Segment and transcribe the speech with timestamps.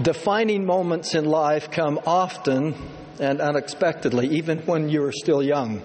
[0.00, 2.74] Defining moments in life come often
[3.18, 5.82] and unexpectedly, even when you are still young.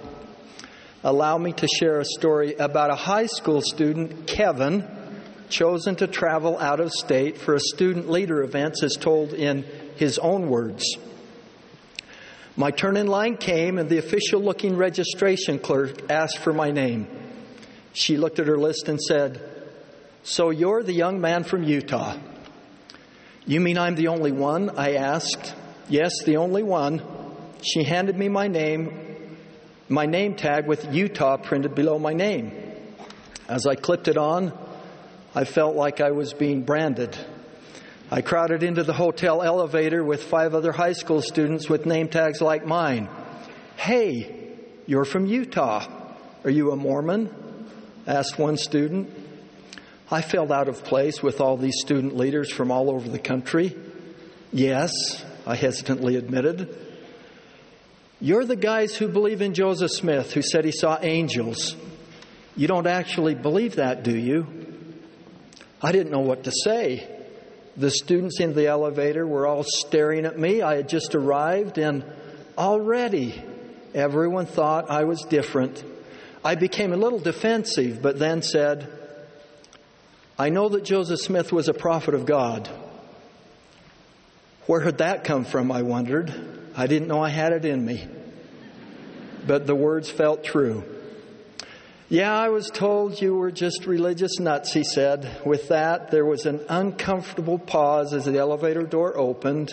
[1.02, 4.86] Allow me to share a story about a high school student, Kevin,
[5.50, 9.64] chosen to travel out of state for a student leader event, as told in
[9.96, 10.84] his own words.
[12.58, 17.08] My turn in line came, and the official looking registration clerk asked for my name.
[17.94, 19.42] She looked at her list and said,
[20.24, 22.18] So you're the young man from Utah.
[23.46, 24.78] You mean I'm the only one?
[24.78, 25.56] I asked.
[25.90, 27.02] Yes, the only one.
[27.64, 29.38] She handed me my name,
[29.90, 32.52] my name tag with Utah printed below my name.
[33.48, 34.54] As I clipped it on,
[35.36, 37.18] I felt like I was being branded.
[38.10, 42.42] I crowded into the hotel elevator with five other high school students with name tags
[42.42, 43.10] like mine.
[43.76, 45.88] Hey, you're from Utah.
[46.44, 47.34] Are you a Mormon?
[48.06, 49.21] asked one student.
[50.12, 53.78] I felt out of place with all these student leaders from all over the country.
[54.52, 54.92] Yes,
[55.46, 56.78] I hesitantly admitted.
[58.20, 61.78] You're the guys who believe in Joseph Smith, who said he saw angels.
[62.58, 64.46] You don't actually believe that, do you?
[65.82, 67.08] I didn't know what to say.
[67.78, 70.62] The students in the elevator were all staring at me.
[70.62, 72.04] I had just arrived, and
[72.58, 73.42] already
[73.96, 75.84] everyone thought I was different.
[76.44, 79.01] I became a little defensive, but then said,
[80.42, 82.68] I know that Joseph Smith was a prophet of God.
[84.66, 86.34] Where had that come from, I wondered.
[86.76, 88.08] I didn't know I had it in me.
[89.46, 90.84] But the words felt true.
[92.10, 95.46] Yeah, I was told you were just religious nuts, he said.
[95.46, 99.72] With that, there was an uncomfortable pause as the elevator door opened.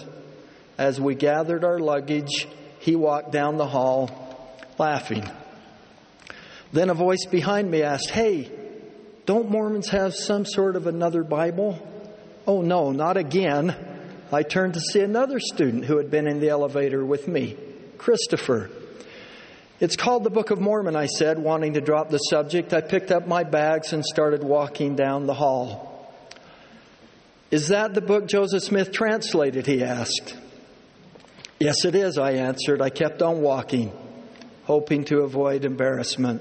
[0.77, 2.47] As we gathered our luggage,
[2.78, 5.25] he walked down the hall, laughing.
[6.75, 8.67] Then a voice behind me asked, Hey,
[9.29, 11.79] don't Mormons have some sort of another Bible?
[12.47, 13.77] Oh, no, not again.
[14.33, 17.55] I turned to see another student who had been in the elevator with me,
[17.99, 18.71] Christopher.
[19.81, 22.72] It's called the Book of Mormon, I said, wanting to drop the subject.
[22.72, 26.11] I picked up my bags and started walking down the hall.
[27.50, 29.67] Is that the book Joseph Smith translated?
[29.67, 30.38] He asked.
[31.61, 32.81] Yes, it is, I answered.
[32.81, 33.93] I kept on walking,
[34.65, 36.41] hoping to avoid embarrassment.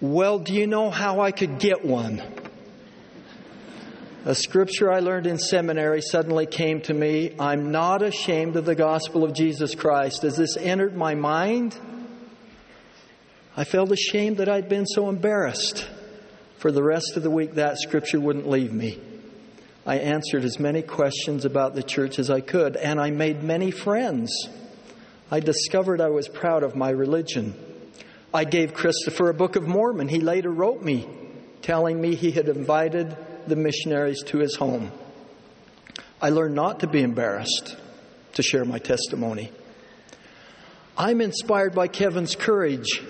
[0.00, 2.22] Well, do you know how I could get one?
[4.26, 7.34] A scripture I learned in seminary suddenly came to me.
[7.38, 10.22] I'm not ashamed of the gospel of Jesus Christ.
[10.24, 11.78] As this entered my mind,
[13.56, 15.88] I felt ashamed that I'd been so embarrassed.
[16.58, 19.00] For the rest of the week, that scripture wouldn't leave me.
[19.86, 23.70] I answered as many questions about the church as I could, and I made many
[23.70, 24.30] friends.
[25.30, 27.54] I discovered I was proud of my religion.
[28.34, 30.08] I gave Christopher a Book of Mormon.
[30.08, 31.08] He later wrote me
[31.62, 33.16] telling me he had invited
[33.46, 34.92] the missionaries to his home.
[36.20, 37.76] I learned not to be embarrassed
[38.34, 39.50] to share my testimony.
[40.96, 43.02] I'm inspired by Kevin's courage.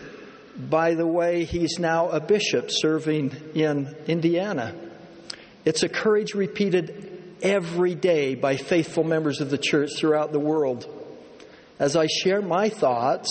[0.57, 4.75] By the way, he's now a bishop serving in Indiana.
[5.65, 10.87] It's a courage repeated every day by faithful members of the church throughout the world.
[11.79, 13.31] As I share my thoughts,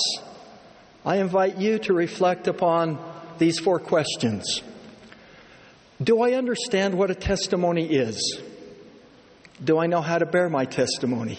[1.06, 2.98] I invite you to reflect upon
[3.38, 4.64] these four questions.
[6.02, 8.42] Do I understand what a testimony is?
[9.64, 11.38] Do I know how to bear my testimony?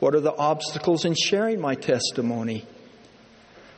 [0.00, 2.64] What are the obstacles in sharing my testimony?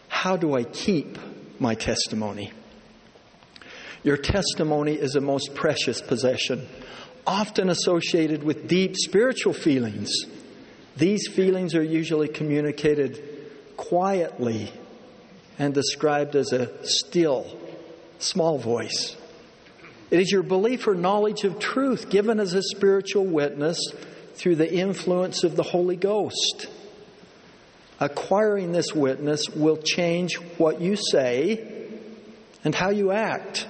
[0.09, 1.19] How do I keep
[1.59, 2.53] my testimony?
[4.05, 6.69] Your testimony is a most precious possession,
[7.27, 10.11] often associated with deep spiritual feelings.
[10.97, 13.23] These feelings are usually communicated
[13.77, 14.73] quietly
[15.59, 17.47] and described as a still,
[18.19, 19.17] small voice.
[20.11, 23.79] It is your belief or knowledge of truth given as a spiritual witness
[24.35, 26.69] through the influence of the Holy Ghost.
[28.01, 31.91] Acquiring this witness will change what you say
[32.65, 33.69] and how you act.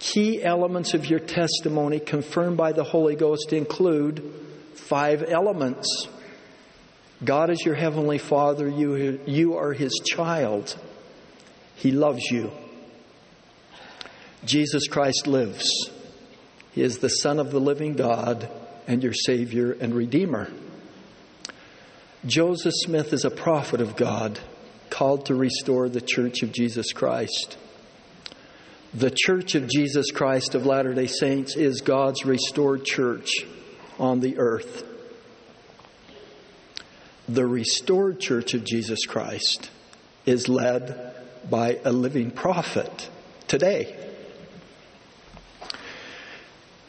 [0.00, 4.34] Key elements of your testimony confirmed by the Holy Ghost include
[4.74, 6.08] five elements
[7.22, 8.66] God is your heavenly Father.
[8.66, 10.76] You, you are His child.
[11.76, 12.50] He loves you.
[14.44, 15.90] Jesus Christ lives.
[16.72, 18.48] He is the Son of the living God
[18.86, 20.50] and your Savior and Redeemer.
[22.24, 24.38] Joseph Smith is a prophet of God
[24.88, 27.58] called to restore the Church of Jesus Christ.
[28.94, 33.30] The Church of Jesus Christ of Latter day Saints is God's restored church
[33.98, 34.89] on the earth
[37.34, 39.70] the restored church of Jesus Christ
[40.26, 41.14] is led
[41.48, 43.08] by a living prophet
[43.46, 43.96] today.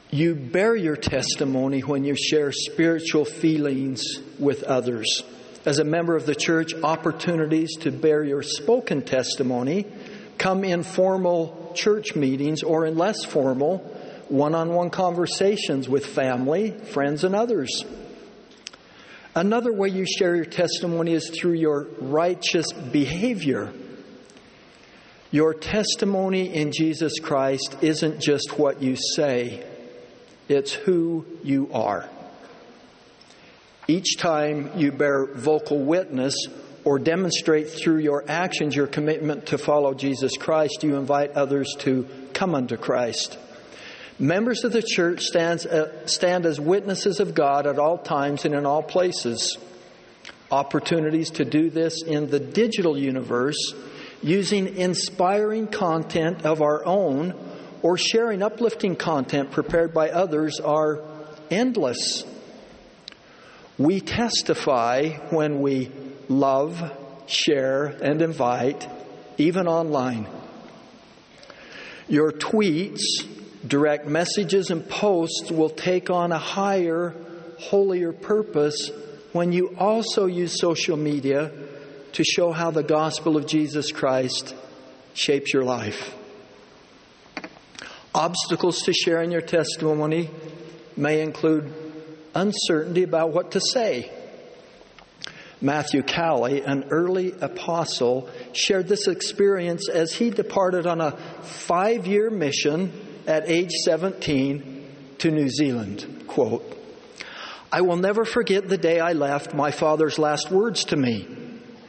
[0.10, 4.04] You bear your testimony when you share spiritual feelings
[4.40, 5.24] with others.
[5.64, 9.86] As a member of the church, opportunities to bear your spoken testimony
[10.40, 13.78] come in formal church meetings or in less formal
[14.28, 17.86] one on one conversations with family, friends, and others.
[19.34, 23.72] Another way you share your testimony is through your righteous behavior.
[25.32, 29.66] Your testimony in Jesus Christ isn't just what you say,
[30.50, 32.10] it's who you are.
[33.88, 36.36] Each time you bear vocal witness
[36.84, 42.08] or demonstrate through your actions your commitment to follow Jesus Christ, you invite others to
[42.34, 43.38] come unto Christ.
[44.20, 48.54] Members of the church stands, uh, stand as witnesses of God at all times and
[48.54, 49.58] in all places.
[50.52, 53.74] Opportunities to do this in the digital universe
[54.22, 57.34] using inspiring content of our own
[57.82, 61.02] or sharing uplifting content prepared by others are
[61.50, 62.24] endless.
[63.78, 65.90] We testify when we
[66.28, 66.82] love,
[67.26, 68.88] share, and invite,
[69.38, 70.28] even online.
[72.08, 73.00] Your tweets
[73.66, 77.16] direct messages and posts will take on a higher,
[77.60, 78.92] holier purpose
[79.34, 81.52] when you also use social media
[82.14, 84.56] to show how the gospel of Jesus Christ
[85.14, 86.16] shapes your life.
[88.14, 90.30] Obstacles to sharing your testimony
[90.98, 91.74] may include
[92.36, 94.12] uncertainty about what to say.
[95.62, 101.12] Matthew Cowley, an early apostle, shared this experience as he departed on a
[101.44, 102.92] five year mission
[103.28, 106.26] at age 17 to New Zealand.
[106.28, 106.78] Quote,
[107.72, 111.28] I will never forget the day I left my father's last words to me.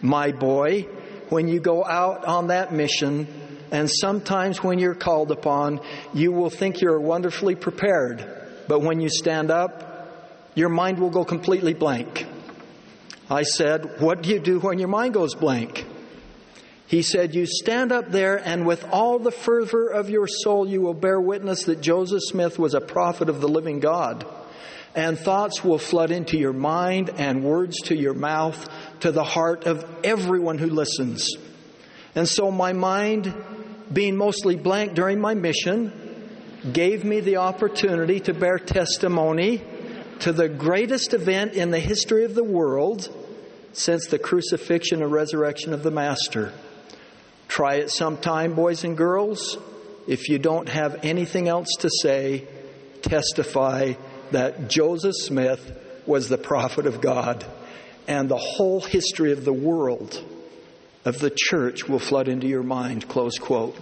[0.00, 0.82] My boy,
[1.28, 3.26] when you go out on that mission,
[3.72, 5.80] and sometimes when you're called upon,
[6.12, 8.24] you will think you're wonderfully prepared.
[8.68, 9.92] But when you stand up,
[10.54, 12.26] your mind will go completely blank.
[13.30, 15.86] I said, What do you do when your mind goes blank?
[16.92, 20.82] He said, You stand up there, and with all the fervor of your soul, you
[20.82, 24.26] will bear witness that Joseph Smith was a prophet of the living God.
[24.94, 28.68] And thoughts will flood into your mind and words to your mouth,
[29.00, 31.30] to the heart of everyone who listens.
[32.14, 33.34] And so my mind,
[33.90, 35.94] being mostly blank during my mission,
[36.74, 39.62] gave me the opportunity to bear testimony
[40.18, 43.08] to the greatest event in the history of the world
[43.72, 46.52] since the crucifixion and resurrection of the Master.
[47.52, 49.58] Try it sometime, boys and girls.
[50.06, 52.46] If you don't have anything else to say,
[53.02, 53.92] testify
[54.30, 57.44] that Joseph Smith was the prophet of God,
[58.08, 60.24] and the whole history of the world,
[61.04, 63.06] of the church, will flood into your mind.
[63.06, 63.76] Close quote.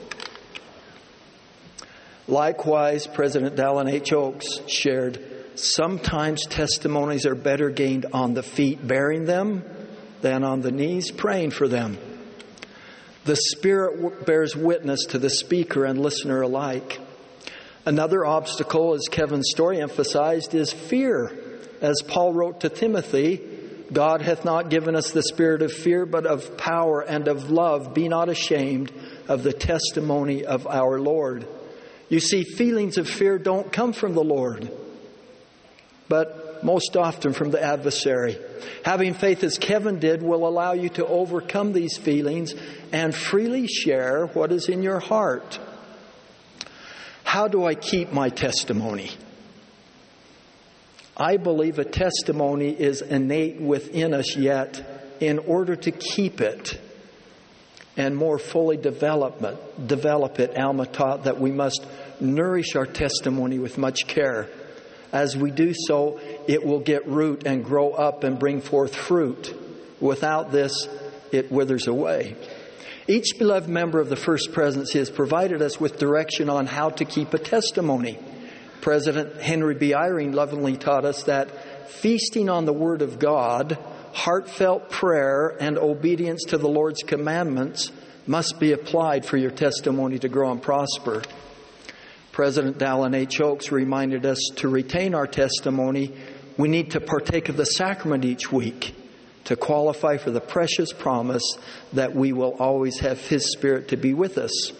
[2.26, 4.12] Likewise, President Dallin H.
[4.12, 5.24] Oaks shared
[5.54, 9.62] sometimes testimonies are better gained on the feet bearing them
[10.22, 11.96] than on the knees praying for them.
[13.24, 17.00] The Spirit bears witness to the speaker and listener alike.
[17.84, 21.32] Another obstacle, as Kevin's story emphasized, is fear.
[21.80, 23.40] As Paul wrote to Timothy,
[23.92, 27.92] God hath not given us the spirit of fear, but of power and of love.
[27.92, 28.92] Be not ashamed
[29.28, 31.46] of the testimony of our Lord.
[32.08, 34.70] You see, feelings of fear don't come from the Lord,
[36.08, 38.38] but most often from the adversary.
[38.84, 42.54] Having faith as Kevin did will allow you to overcome these feelings
[42.92, 45.58] and freely share what is in your heart.
[47.24, 49.10] How do I keep my testimony?
[51.16, 56.80] I believe a testimony is innate within us, yet, in order to keep it
[57.96, 61.84] and more fully develop it, develop it, Alma taught that we must
[62.20, 64.48] nourish our testimony with much care.
[65.12, 69.54] As we do so, it will get root and grow up and bring forth fruit.
[70.00, 70.88] Without this,
[71.32, 72.36] it withers away.
[73.08, 77.04] Each beloved member of the First Presidency has provided us with direction on how to
[77.04, 78.18] keep a testimony.
[78.80, 79.92] President Henry B.
[79.92, 83.78] Eyring lovingly taught us that feasting on the Word of God,
[84.12, 87.90] heartfelt prayer, and obedience to the Lord's commandments
[88.26, 91.22] must be applied for your testimony to grow and prosper.
[92.40, 93.38] President Dallin H.
[93.42, 96.10] Oaks reminded us to retain our testimony,
[96.56, 98.94] we need to partake of the sacrament each week
[99.44, 101.42] to qualify for the precious promise
[101.92, 104.72] that we will always have His Spirit to be with us.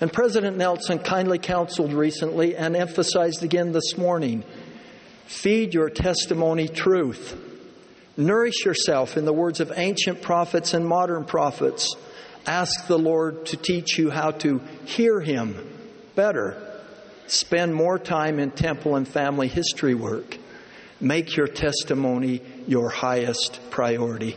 [0.00, 4.42] And President Nelson kindly counseled recently and emphasized again this morning
[5.26, 7.38] feed your testimony truth.
[8.16, 11.94] Nourish yourself in the words of ancient prophets and modern prophets.
[12.46, 15.54] Ask the Lord to teach you how to hear Him
[16.14, 16.64] better
[17.28, 20.38] Spend more time in temple and family history work.
[21.00, 24.36] Make your testimony your highest priority.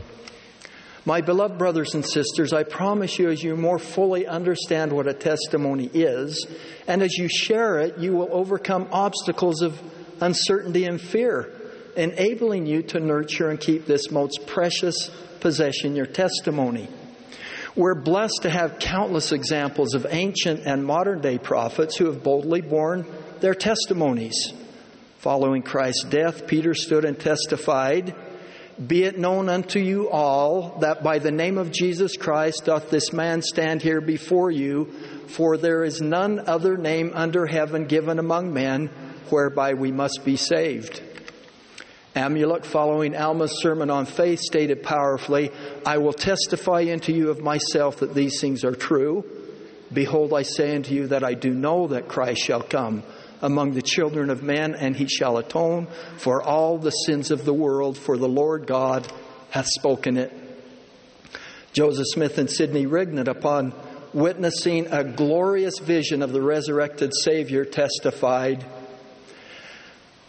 [1.03, 5.13] My beloved brothers and sisters, I promise you, as you more fully understand what a
[5.13, 6.45] testimony is,
[6.85, 9.81] and as you share it, you will overcome obstacles of
[10.21, 11.51] uncertainty and fear,
[11.97, 16.87] enabling you to nurture and keep this most precious possession, your testimony.
[17.75, 22.61] We're blessed to have countless examples of ancient and modern day prophets who have boldly
[22.61, 23.05] borne
[23.39, 24.53] their testimonies.
[25.19, 28.15] Following Christ's death, Peter stood and testified
[28.87, 33.13] be it known unto you all that by the name of Jesus Christ doth this
[33.13, 34.85] man stand here before you,
[35.27, 38.87] for there is none other name under heaven given among men
[39.29, 41.01] whereby we must be saved.
[42.15, 45.51] Amulek, following Alma's sermon on faith, stated powerfully,
[45.85, 49.23] I will testify unto you of myself that these things are true.
[49.93, 53.03] Behold, I say unto you that I do know that Christ shall come
[53.41, 55.87] among the children of men, and he shall atone
[56.17, 59.11] for all the sins of the world, for the Lord God
[59.49, 60.33] hath spoken it.
[61.73, 63.73] Joseph Smith and Sidney Rigdon, upon
[64.13, 68.65] witnessing a glorious vision of the resurrected Savior, testified,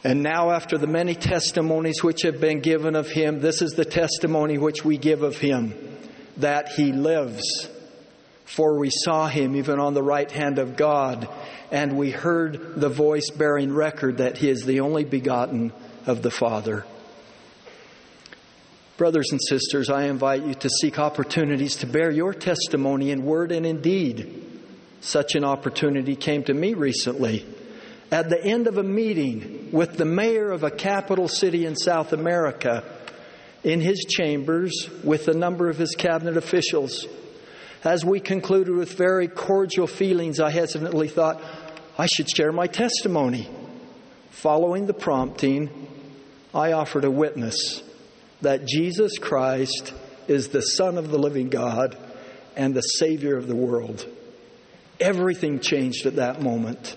[0.04, 3.84] And now, after the many testimonies which have been given of him, this is the
[3.84, 5.74] testimony which we give of him
[6.38, 7.68] that he lives.
[8.44, 11.28] For we saw him even on the right hand of God
[11.72, 15.72] and we heard the voice bearing record that He is the only begotten
[16.06, 16.84] of the Father.
[18.98, 23.50] Brothers and sisters, I invite you to seek opportunities to bear your testimony in word
[23.52, 24.44] and in deed.
[25.00, 27.46] Such an opportunity came to me recently.
[28.12, 32.12] At the end of a meeting with the mayor of a capital city in South
[32.12, 32.84] America,
[33.64, 37.06] in his chambers with a number of his cabinet officials,
[37.82, 41.42] as we concluded with very cordial feelings, I hesitantly thought,
[41.98, 43.48] I should share my testimony.
[44.30, 45.88] Following the prompting,
[46.54, 47.82] I offered a witness
[48.40, 49.92] that Jesus Christ
[50.28, 51.96] is the Son of the living God
[52.56, 54.06] and the Savior of the world.
[55.00, 56.96] Everything changed at that moment.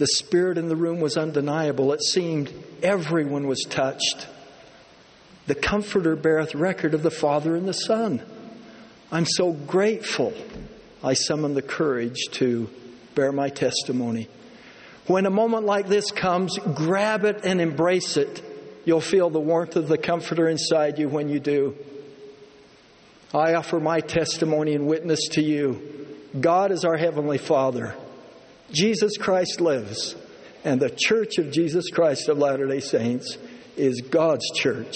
[0.00, 1.92] The spirit in the room was undeniable.
[1.92, 2.50] It seemed
[2.82, 4.26] everyone was touched.
[5.46, 8.22] The Comforter beareth record of the Father and the Son.
[9.12, 10.32] I'm so grateful
[11.04, 12.70] I summoned the courage to
[13.14, 14.30] bear my testimony.
[15.06, 18.42] When a moment like this comes, grab it and embrace it.
[18.86, 21.76] You'll feel the warmth of the Comforter inside you when you do.
[23.34, 26.06] I offer my testimony and witness to you.
[26.40, 27.94] God is our Heavenly Father.
[28.72, 30.14] Jesus Christ lives,
[30.64, 33.36] and the Church of Jesus Christ of Latter day Saints
[33.76, 34.94] is God's church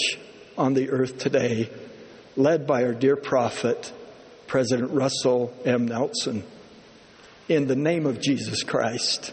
[0.57, 1.69] on the earth today,
[2.37, 3.93] led by our dear prophet,
[4.47, 5.87] President Russell M.
[5.87, 6.45] Nelson.
[7.49, 9.33] In the name of Jesus Christ,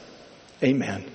[0.64, 1.06] amen.